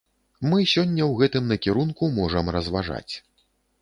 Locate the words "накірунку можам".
1.53-2.45